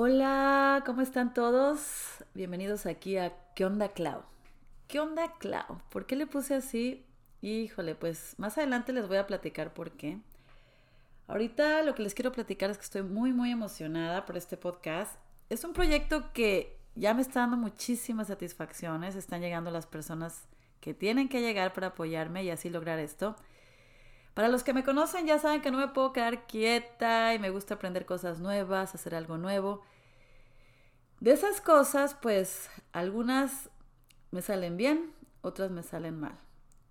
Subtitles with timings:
[0.00, 1.80] Hola, ¿cómo están todos?
[2.32, 4.22] Bienvenidos aquí a ¿Qué onda Clau?
[4.86, 5.80] ¿Qué onda Clau?
[5.90, 7.04] ¿Por qué le puse así?
[7.42, 10.20] Híjole, pues más adelante les voy a platicar por qué.
[11.26, 15.16] Ahorita lo que les quiero platicar es que estoy muy, muy emocionada por este podcast.
[15.50, 19.16] Es un proyecto que ya me está dando muchísimas satisfacciones.
[19.16, 20.44] Están llegando las personas
[20.80, 23.34] que tienen que llegar para apoyarme y así lograr esto.
[24.38, 27.50] Para los que me conocen ya saben que no me puedo quedar quieta y me
[27.50, 29.82] gusta aprender cosas nuevas, hacer algo nuevo.
[31.18, 33.68] De esas cosas, pues algunas
[34.30, 36.38] me salen bien, otras me salen mal.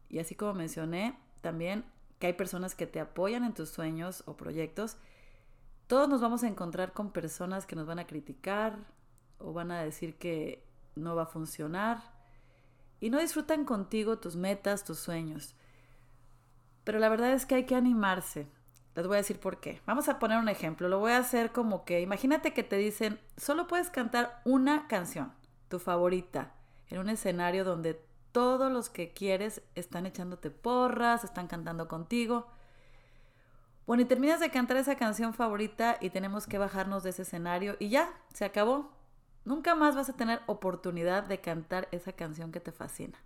[0.09, 1.85] Y así como mencioné, también
[2.19, 4.97] que hay personas que te apoyan en tus sueños o proyectos.
[5.87, 8.77] Todos nos vamos a encontrar con personas que nos van a criticar
[9.37, 12.11] o van a decir que no va a funcionar
[12.99, 15.55] y no disfrutan contigo tus metas, tus sueños.
[16.87, 18.47] Pero la verdad es que hay que animarse.
[18.95, 19.81] Les voy a decir por qué.
[19.85, 20.87] Vamos a poner un ejemplo.
[20.87, 25.33] Lo voy a hacer como que, imagínate que te dicen, solo puedes cantar una canción,
[25.67, 26.53] tu favorita,
[26.87, 32.47] en un escenario donde todos los que quieres están echándote porras, están cantando contigo.
[33.85, 37.75] Bueno, y terminas de cantar esa canción favorita y tenemos que bajarnos de ese escenario
[37.79, 38.93] y ya, se acabó.
[39.43, 43.19] Nunca más vas a tener oportunidad de cantar esa canción que te fascina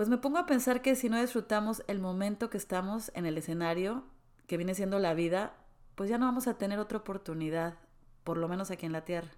[0.00, 3.36] pues me pongo a pensar que si no disfrutamos el momento que estamos en el
[3.36, 4.02] escenario,
[4.46, 5.52] que viene siendo la vida,
[5.94, 7.74] pues ya no vamos a tener otra oportunidad,
[8.24, 9.28] por lo menos aquí en la Tierra.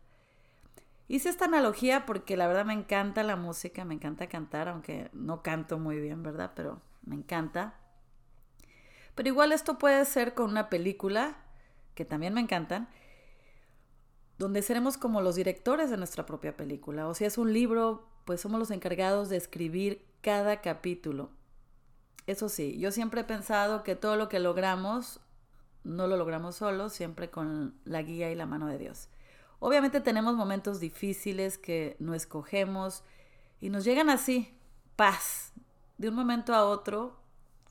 [1.09, 5.43] Hice esta analogía porque la verdad me encanta la música, me encanta cantar, aunque no
[5.43, 6.53] canto muy bien, ¿verdad?
[6.55, 7.75] Pero me encanta.
[9.17, 11.39] Pero igual esto puede ser con una película,
[11.97, 12.89] que también me encantan,
[14.39, 17.09] donde seremos como los directores de nuestra propia película.
[17.09, 21.31] O si es un libro, pues somos los encargados de escribir cada capítulo.
[22.27, 25.21] Eso sí, yo siempre he pensado que todo lo que logramos
[25.85, 29.09] no lo logramos solos, siempre con la guía y la mano de Dios.
[29.59, 33.03] Obviamente tenemos momentos difíciles que no escogemos
[33.61, 34.57] y nos llegan así,
[34.97, 35.53] paz,
[35.99, 37.17] de un momento a otro,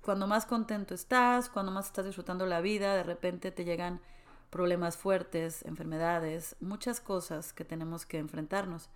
[0.02, 4.02] cuando más contento estás, cuando más estás disfrutando la vida, de repente te llegan
[4.50, 8.90] problemas fuertes, enfermedades, muchas cosas que tenemos que enfrentarnos.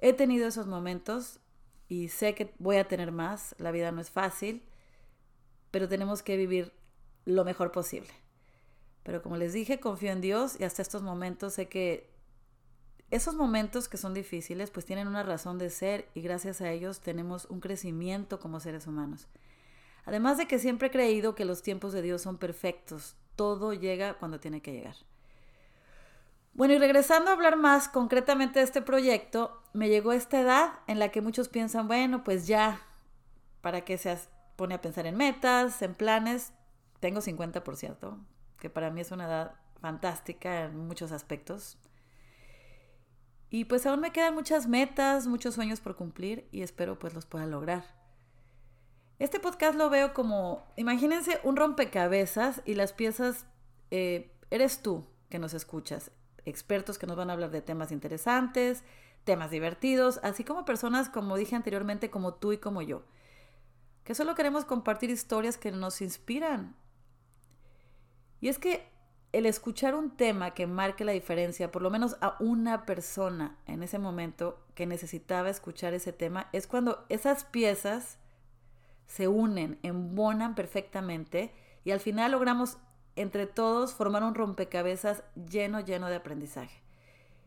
[0.00, 1.40] He tenido esos momentos
[1.88, 4.62] y sé que voy a tener más, la vida no es fácil,
[5.70, 6.72] pero tenemos que vivir
[7.24, 8.10] lo mejor posible.
[9.02, 12.10] Pero como les dije, confío en Dios y hasta estos momentos sé que
[13.10, 17.00] esos momentos que son difíciles pues tienen una razón de ser y gracias a ellos
[17.00, 19.26] tenemos un crecimiento como seres humanos.
[20.04, 24.18] Además de que siempre he creído que los tiempos de Dios son perfectos, todo llega
[24.18, 24.96] cuando tiene que llegar.
[26.58, 30.98] Bueno, y regresando a hablar más concretamente de este proyecto, me llegó esta edad en
[30.98, 32.82] la que muchos piensan, bueno, pues ya,
[33.60, 34.18] ¿para qué se
[34.56, 36.52] pone a pensar en metas, en planes?
[36.98, 38.18] Tengo 50, por cierto,
[38.58, 41.78] que para mí es una edad fantástica en muchos aspectos.
[43.50, 47.24] Y pues aún me quedan muchas metas, muchos sueños por cumplir y espero pues los
[47.24, 47.84] pueda lograr.
[49.20, 53.46] Este podcast lo veo como, imagínense un rompecabezas y las piezas
[53.92, 56.10] eh, eres tú que nos escuchas
[56.48, 58.84] expertos que nos van a hablar de temas interesantes,
[59.24, 63.02] temas divertidos, así como personas, como dije anteriormente, como tú y como yo,
[64.04, 66.76] que solo queremos compartir historias que nos inspiran.
[68.40, 68.88] Y es que
[69.32, 73.82] el escuchar un tema que marque la diferencia, por lo menos a una persona en
[73.82, 78.18] ese momento que necesitaba escuchar ese tema, es cuando esas piezas
[79.06, 81.52] se unen, embonan perfectamente
[81.84, 82.78] y al final logramos
[83.20, 86.82] entre todos formar un rompecabezas lleno, lleno de aprendizaje.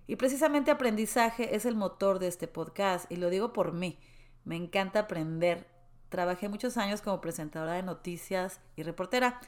[0.08, 3.98] Y precisamente aprendizaje es el motor de este podcast y lo digo por mí.
[4.44, 5.68] Me encanta aprender.
[6.10, 9.40] Trabajé muchos años como presentadora de noticias y reportera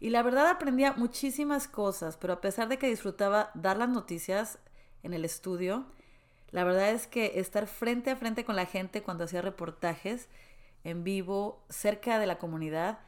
[0.00, 4.58] y la verdad aprendía muchísimas cosas, pero a pesar de que disfrutaba dar las noticias
[5.02, 5.84] en el estudio,
[6.50, 10.28] la verdad es que estar frente a frente con la gente cuando hacía reportajes
[10.84, 13.00] en vivo, cerca de la comunidad,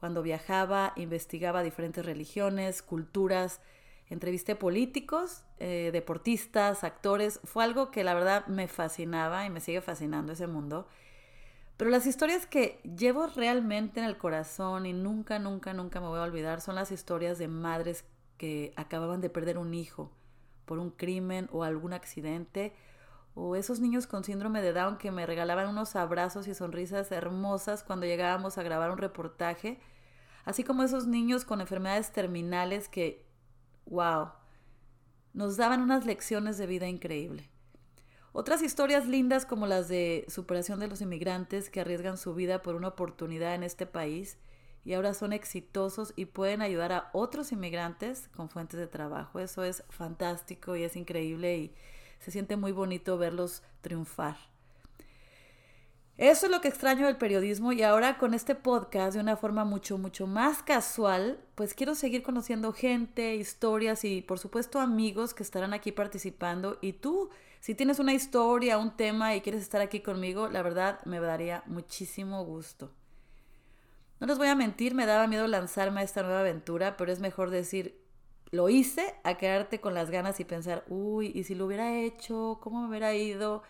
[0.00, 3.60] cuando viajaba, investigaba diferentes religiones, culturas,
[4.08, 7.40] entrevisté políticos, eh, deportistas, actores.
[7.44, 10.86] Fue algo que la verdad me fascinaba y me sigue fascinando ese mundo.
[11.76, 16.18] Pero las historias que llevo realmente en el corazón y nunca, nunca, nunca me voy
[16.18, 18.04] a olvidar son las historias de madres
[18.38, 20.10] que acababan de perder un hijo
[20.64, 22.74] por un crimen o algún accidente,
[23.34, 27.84] o esos niños con síndrome de Down que me regalaban unos abrazos y sonrisas hermosas
[27.84, 29.78] cuando llegábamos a grabar un reportaje,
[30.46, 33.26] así como esos niños con enfermedades terminales que,
[33.84, 34.30] wow,
[35.34, 37.50] nos daban unas lecciones de vida increíble.
[38.32, 42.74] Otras historias lindas como las de superación de los inmigrantes que arriesgan su vida por
[42.74, 44.38] una oportunidad en este país
[44.84, 49.40] y ahora son exitosos y pueden ayudar a otros inmigrantes con fuentes de trabajo.
[49.40, 51.74] Eso es fantástico y es increíble y
[52.20, 54.36] se siente muy bonito verlos triunfar.
[56.18, 59.66] Eso es lo que extraño del periodismo y ahora con este podcast de una forma
[59.66, 65.42] mucho, mucho más casual, pues quiero seguir conociendo gente, historias y por supuesto amigos que
[65.42, 66.78] estarán aquí participando.
[66.80, 67.28] Y tú,
[67.60, 71.62] si tienes una historia, un tema y quieres estar aquí conmigo, la verdad me daría
[71.66, 72.90] muchísimo gusto.
[74.18, 77.20] No les voy a mentir, me daba miedo lanzarme a esta nueva aventura, pero es
[77.20, 78.00] mejor decir,
[78.52, 82.58] lo hice, a quedarte con las ganas y pensar, uy, ¿y si lo hubiera hecho?
[82.62, 83.62] ¿Cómo me hubiera ido?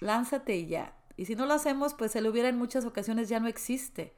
[0.00, 3.40] Lánzate y ya y si no lo hacemos, pues el hubiera en muchas ocasiones ya
[3.40, 4.14] no existe.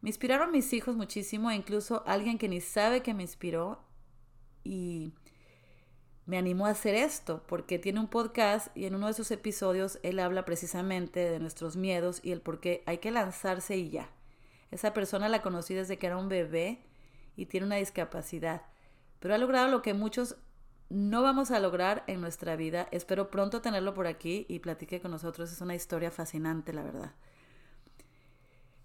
[0.00, 3.82] Me inspiraron mis hijos muchísimo, e incluso alguien que ni sabe que me inspiró
[4.62, 5.12] y
[6.26, 9.98] me animó a hacer esto, porque tiene un podcast y en uno de sus episodios
[10.02, 14.10] él habla precisamente de nuestros miedos y el por qué hay que lanzarse y ya.
[14.70, 16.82] Esa persona la conocí desde que era un bebé
[17.36, 18.62] y tiene una discapacidad,
[19.20, 20.36] pero ha logrado lo que muchos
[20.88, 22.88] no vamos a lograr en nuestra vida.
[22.90, 25.50] Espero pronto tenerlo por aquí y platique con nosotros.
[25.50, 27.12] Es una historia fascinante, la verdad.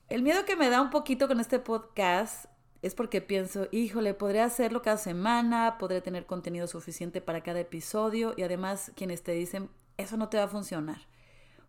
[0.07, 2.45] El miedo que me da un poquito con este podcast
[2.81, 8.33] es porque pienso, híjole, podré hacerlo cada semana, podré tener contenido suficiente para cada episodio
[8.37, 11.01] y además quienes te dicen, eso no te va a funcionar.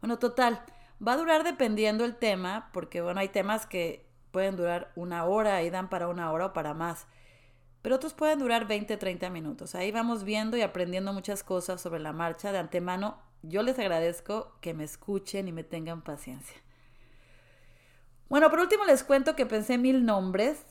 [0.01, 0.63] Bueno, total,
[1.07, 5.63] va a durar dependiendo el tema, porque bueno, hay temas que pueden durar una hora
[5.63, 7.09] y dan para una hora o para más
[7.83, 9.75] pero otros pueden durar 20, 30 minutos.
[9.75, 12.53] Ahí vamos viendo y aprendiendo muchas cosas sobre la marcha.
[12.53, 16.57] De antemano, yo les agradezco que me escuchen y me tengan paciencia.
[18.29, 20.65] Bueno, por último les cuento que pensé mil nombres.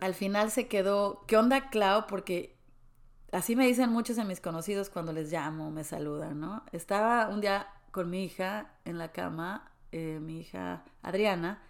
[0.00, 2.06] Al final se quedó, ¿qué onda Clau?
[2.06, 2.56] Porque
[3.32, 6.64] así me dicen muchos de mis conocidos cuando les llamo, me saludan, ¿no?
[6.72, 11.62] Estaba un día con mi hija en la cama, eh, mi hija Adriana,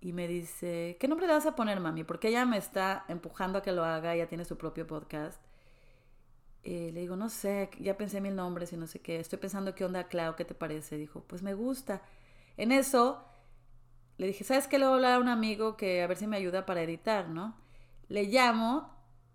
[0.00, 2.04] y me dice, ¿qué nombre le vas a poner, mami?
[2.04, 5.40] Porque ella me está empujando a que lo haga, ella tiene su propio podcast.
[6.64, 9.20] le digo, no sé, ya pensé mil nombres y no sé qué.
[9.20, 10.96] Estoy pensando qué onda, Clau, ¿qué te parece?
[10.96, 12.02] Dijo, pues me gusta.
[12.56, 13.24] En eso
[14.18, 14.78] le dije, ¿sabes qué?
[14.78, 17.28] Le voy a hablar a un amigo que a ver si me ayuda para editar,
[17.28, 17.56] ¿no?
[18.08, 18.90] Le llamo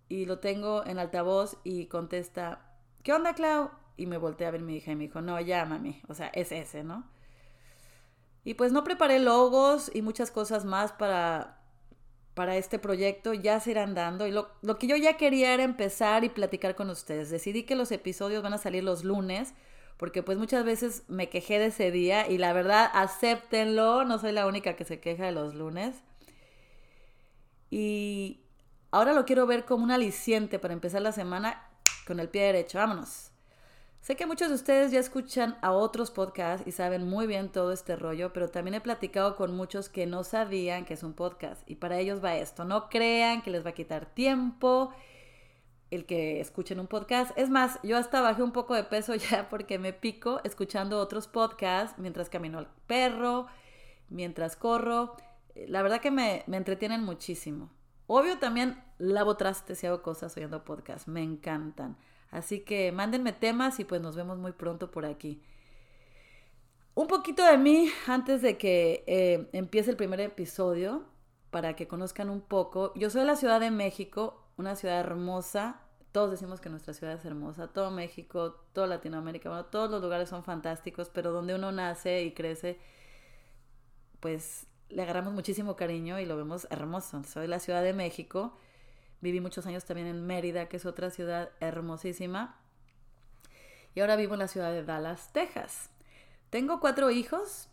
[0.08, 3.70] y lo tengo en altavoz y contesta, ¿qué onda, Clau?
[3.96, 6.02] Y me volteé a ver mi hija y me dijo, no, ya, mami.
[6.08, 7.04] O sea, es ese, ¿no?
[8.44, 11.60] Y pues no preparé logos y muchas cosas más para,
[12.34, 14.26] para este proyecto, ya se irán dando.
[14.26, 17.30] Y lo, lo, que yo ya quería era empezar y platicar con ustedes.
[17.30, 19.54] Decidí que los episodios van a salir los lunes,
[19.96, 24.32] porque pues muchas veces me quejé de ese día y la verdad, acéptenlo, no soy
[24.32, 26.02] la única que se queja de los lunes.
[27.70, 28.40] Y
[28.90, 31.68] ahora lo quiero ver como un aliciente para empezar la semana
[32.06, 32.78] con el pie derecho.
[32.78, 33.31] Vámonos.
[34.02, 37.70] Sé que muchos de ustedes ya escuchan a otros podcasts y saben muy bien todo
[37.70, 41.62] este rollo, pero también he platicado con muchos que no sabían que es un podcast
[41.70, 42.64] y para ellos va esto.
[42.64, 44.92] No crean que les va a quitar tiempo
[45.92, 47.30] el que escuchen un podcast.
[47.38, 51.28] Es más, yo hasta bajé un poco de peso ya porque me pico escuchando otros
[51.28, 53.46] podcasts mientras camino al perro,
[54.08, 55.14] mientras corro.
[55.54, 57.70] La verdad que me, me entretienen muchísimo.
[58.08, 61.06] Obvio también lavo trastes y hago cosas oyendo podcasts.
[61.06, 61.96] Me encantan.
[62.32, 65.40] Así que mándenme temas y pues nos vemos muy pronto por aquí.
[66.94, 71.04] Un poquito de mí antes de que eh, empiece el primer episodio,
[71.52, 72.94] para que conozcan un poco.
[72.94, 75.82] Yo soy de la Ciudad de México, una ciudad hermosa.
[76.10, 77.68] Todos decimos que nuestra ciudad es hermosa.
[77.68, 82.32] Todo México, toda Latinoamérica, bueno, todos los lugares son fantásticos, pero donde uno nace y
[82.32, 82.78] crece,
[84.20, 87.22] pues le agarramos muchísimo cariño y lo vemos hermoso.
[87.24, 88.56] Soy de la Ciudad de México
[89.22, 92.58] Viví muchos años también en Mérida, que es otra ciudad hermosísima.
[93.94, 95.90] Y ahora vivo en la ciudad de Dallas, Texas.
[96.50, 97.68] Tengo cuatro hijos,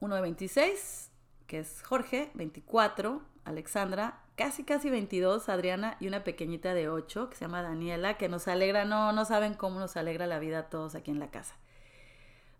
[0.00, 1.10] uno de 26,
[1.46, 7.36] que es Jorge, 24, Alexandra, casi casi 22, Adriana, y una pequeñita de 8 que
[7.36, 10.70] se llama Daniela, que nos alegra, no, no saben cómo nos alegra la vida a
[10.70, 11.56] todos aquí en la casa.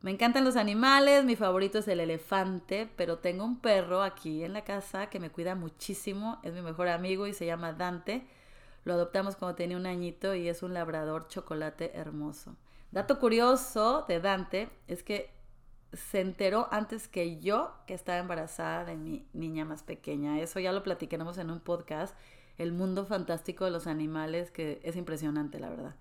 [0.05, 4.53] Me encantan los animales, mi favorito es el elefante, pero tengo un perro aquí en
[4.53, 8.27] la casa que me cuida muchísimo, es mi mejor amigo y se llama Dante.
[8.85, 12.55] Lo adoptamos cuando tenía un añito y es un labrador chocolate hermoso.
[12.93, 15.31] Dato curioso de Dante es que
[15.95, 20.39] se enteró antes que yo que estaba embarazada de mi niña más pequeña.
[20.39, 22.15] Eso ya lo platicaremos en un podcast,
[22.59, 25.95] El mundo fantástico de los animales, que es impresionante, la verdad.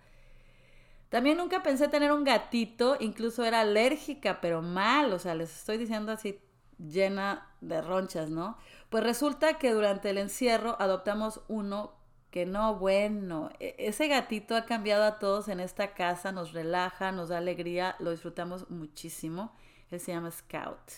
[1.13, 5.77] También nunca pensé tener un gatito, incluso era alérgica, pero mal, o sea, les estoy
[5.77, 6.39] diciendo así
[6.79, 8.57] llena de ronchas, ¿no?
[8.89, 11.93] Pues resulta que durante el encierro adoptamos uno
[12.31, 17.11] que no, bueno, e-, ese gatito ha cambiado a todos en esta casa, nos relaja,
[17.11, 19.55] nos da alegría, lo disfrutamos muchísimo.
[19.91, 20.93] Él se llama Scout.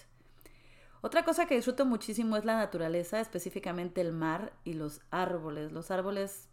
[1.01, 5.73] Otra cosa que disfruto muchísimo es la naturaleza, específicamente el mar y los árboles.
[5.73, 6.47] Los árboles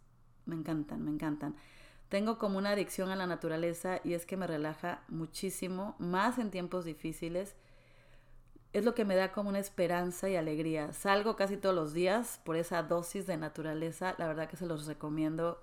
[0.45, 1.55] me encantan, me encantan.
[2.13, 6.51] Tengo como una adicción a la naturaleza y es que me relaja muchísimo, más en
[6.51, 7.55] tiempos difíciles.
[8.71, 10.93] Es lo que me da como una esperanza y alegría.
[10.93, 14.13] Salgo casi todos los días por esa dosis de naturaleza.
[14.19, 15.59] La verdad que se los recomiendo.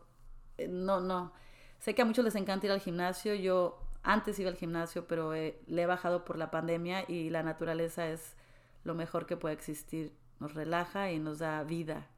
[0.59, 1.33] Eh, no, no.
[1.79, 3.33] Sé que a muchos les encanta ir al gimnasio.
[3.37, 8.09] Yo antes iba al gimnasio, pero le he bajado por la pandemia y la naturaleza
[8.09, 8.35] es
[8.83, 10.13] lo mejor que puede existir.
[10.41, 12.09] Nos relaja y nos da vida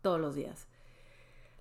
[0.00, 0.66] todos los días.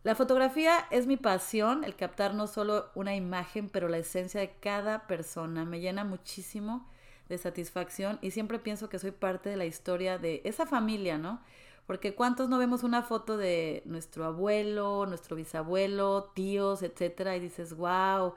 [0.06, 4.52] La fotografía es mi pasión, el captar no solo una imagen, pero la esencia de
[4.52, 5.66] cada persona.
[5.66, 6.88] Me llena muchísimo
[7.28, 11.42] de satisfacción y siempre pienso que soy parte de la historia de esa familia, ¿no?
[11.88, 17.76] Porque cuántos no vemos una foto de nuestro abuelo, nuestro bisabuelo, tíos, etcétera, y dices,
[17.76, 18.36] wow,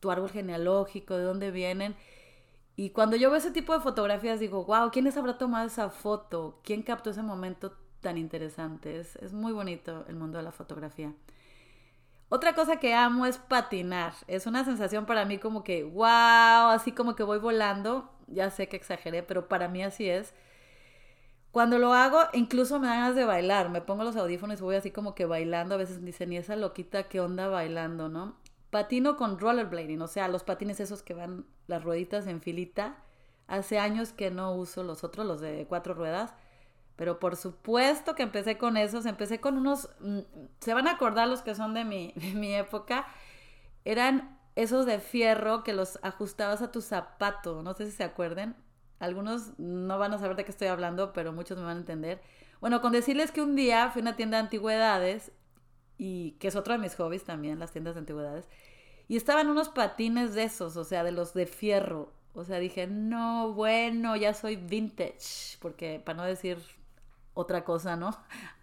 [0.00, 1.94] tu árbol genealógico, de dónde vienen.
[2.74, 6.58] Y cuando yo veo ese tipo de fotografías digo, wow, ¿quiénes habrá tomado esa foto?
[6.64, 8.98] ¿Quién captó ese momento tan interesante.
[8.98, 11.12] Es, muy bonito el mundo de la fotografía.
[12.28, 14.14] Otra cosa que amo es patinar.
[14.26, 18.10] Es una sensación para mí como que, wow, así como que voy volando.
[18.28, 20.34] Ya sé que exageré, pero para mí así es.
[21.50, 23.70] Cuando lo hago, incluso me dan ganas de bailar.
[23.70, 25.74] Me pongo los audífonos y voy así como que bailando.
[25.74, 28.36] A veces dicen, ¿y esa loquita qué onda bailando, no?
[28.70, 32.96] Patino con rollerblading, o sea, los patines esos que van las rueditas en filita.
[33.48, 36.32] Hace años que no uso los otros, los de cuatro ruedas
[37.00, 40.18] pero por supuesto que empecé con esos, empecé con unos, mm,
[40.60, 43.06] se van a acordar los que son de mi, mi época,
[43.86, 48.54] eran esos de fierro que los ajustabas a tu zapato, no sé si se acuerden,
[48.98, 52.20] algunos no van a saber de qué estoy hablando, pero muchos me van a entender.
[52.60, 55.32] Bueno, con decirles que un día fui a una tienda de antigüedades,
[55.96, 58.46] y que es otro de mis hobbies también, las tiendas de antigüedades,
[59.08, 62.12] y estaban unos patines de esos, o sea, de los de fierro.
[62.34, 66.58] O sea, dije, no, bueno, ya soy vintage, porque para no decir
[67.40, 68.16] otra cosa, ¿no?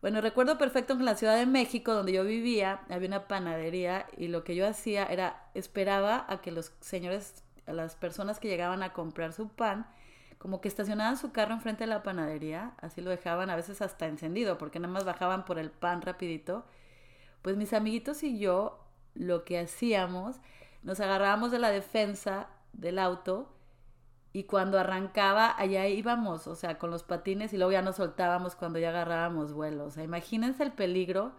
[0.00, 4.06] Bueno, recuerdo perfecto que en la Ciudad de México, donde yo vivía, había una panadería
[4.16, 8.46] y lo que yo hacía era esperaba a que los señores, a las personas que
[8.46, 9.88] llegaban a comprar su pan,
[10.38, 14.06] como que estacionaban su carro enfrente de la panadería, así lo dejaban a veces hasta
[14.06, 16.64] encendido, porque nada más bajaban por el pan rapidito.
[17.42, 18.84] Pues mis amiguitos y yo
[19.14, 20.36] lo que hacíamos,
[20.84, 23.52] nos agarrábamos de la defensa del auto
[24.32, 28.54] y cuando arrancaba, allá íbamos, o sea, con los patines y luego ya nos soltábamos
[28.54, 29.86] cuando ya agarrábamos vuelo.
[29.86, 31.32] O sea, imagínense el peligro,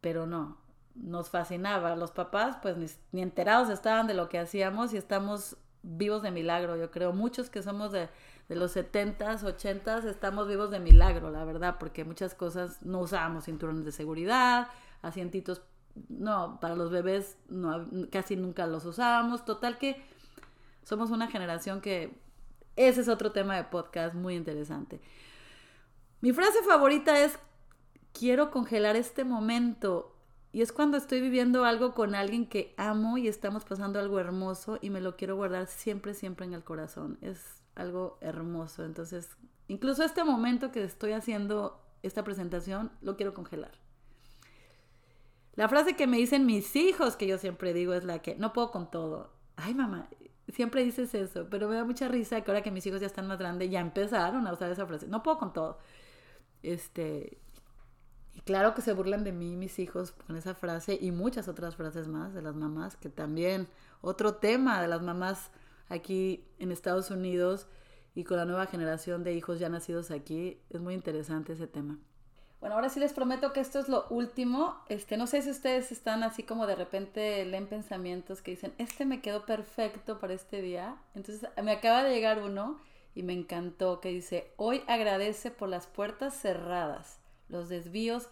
[0.00, 0.56] pero no,
[0.94, 1.94] nos fascinaba.
[1.94, 6.76] Los papás, pues ni, enterados estaban de lo que hacíamos y estamos vivos de milagro,
[6.76, 7.12] yo creo.
[7.12, 8.08] Muchos que somos de,
[8.48, 13.44] de los 70s, 80s, estamos vivos de milagro, la verdad, porque muchas cosas no usábamos
[13.44, 14.68] cinturones de seguridad,
[15.02, 15.62] asientitos,
[16.08, 17.36] no, para los bebés
[18.10, 19.44] casi nunca los usábamos.
[19.44, 20.02] Total que
[20.82, 22.18] somos una generación que
[22.76, 25.00] ese es otro tema de podcast muy interesante.
[26.20, 27.38] Mi frase favorita es,
[28.12, 30.16] quiero congelar este momento.
[30.52, 34.78] Y es cuando estoy viviendo algo con alguien que amo y estamos pasando algo hermoso
[34.82, 37.18] y me lo quiero guardar siempre, siempre en el corazón.
[37.22, 38.84] Es algo hermoso.
[38.84, 39.30] Entonces,
[39.68, 43.72] incluso este momento que estoy haciendo esta presentación, lo quiero congelar.
[45.54, 48.52] La frase que me dicen mis hijos, que yo siempre digo, es la que no
[48.52, 49.32] puedo con todo.
[49.56, 50.08] Ay, mamá,
[50.52, 53.26] siempre dices eso, pero me da mucha risa que ahora que mis hijos ya están
[53.26, 55.06] más grandes, ya empezaron a usar esa frase.
[55.08, 55.78] No puedo con todo.
[56.62, 57.38] Este,
[58.34, 61.76] y claro que se burlan de mí mis hijos con esa frase y muchas otras
[61.76, 63.68] frases más de las mamás, que también
[64.00, 65.50] otro tema de las mamás
[65.88, 67.66] aquí en Estados Unidos
[68.14, 71.98] y con la nueva generación de hijos ya nacidos aquí, es muy interesante ese tema.
[72.62, 74.76] Bueno, ahora sí les prometo que esto es lo último.
[74.88, 79.04] Este, no sé si ustedes están así como de repente leen pensamientos que dicen, este
[79.04, 80.94] me quedó perfecto para este día.
[81.16, 82.78] Entonces me acaba de llegar uno
[83.16, 88.28] y me encantó que dice, hoy agradece por las puertas cerradas, los desvíos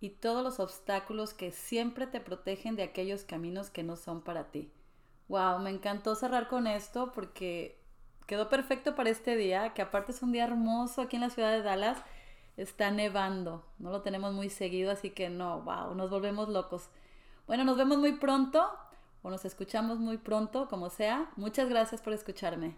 [0.00, 4.44] y todos los obstáculos que siempre te protegen de aquellos caminos que no son para
[4.44, 4.72] ti.
[5.28, 7.78] Wow, me encantó cerrar con esto porque
[8.26, 11.52] quedó perfecto para este día, que aparte es un día hermoso aquí en la ciudad
[11.52, 11.98] de Dallas
[12.56, 13.64] está nevando.
[13.78, 16.88] No lo tenemos muy seguido, así que no, wow, nos volvemos locos.
[17.46, 18.68] Bueno, nos vemos muy pronto
[19.22, 21.30] o nos escuchamos muy pronto, como sea.
[21.36, 22.76] Muchas gracias por escucharme.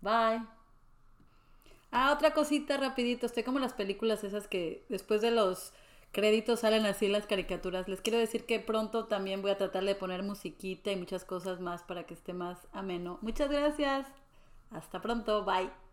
[0.00, 0.42] Bye.
[1.90, 3.26] Ah, otra cosita rapidito.
[3.26, 5.72] Estoy como las películas esas que después de los
[6.12, 7.88] créditos salen así las caricaturas.
[7.88, 11.60] Les quiero decir que pronto también voy a tratar de poner musiquita y muchas cosas
[11.60, 13.18] más para que esté más ameno.
[13.22, 14.06] Muchas gracias.
[14.70, 15.44] Hasta pronto.
[15.44, 15.87] Bye.